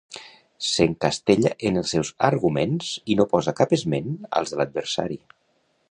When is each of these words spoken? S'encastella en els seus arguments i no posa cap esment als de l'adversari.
S'encastella 0.67 1.51
en 1.69 1.77
els 1.81 1.93
seus 1.95 2.11
arguments 2.29 2.91
i 3.15 3.19
no 3.21 3.29
posa 3.35 3.57
cap 3.61 3.77
esment 3.79 4.11
als 4.41 4.55
de 4.55 4.63
l'adversari. 4.63 5.21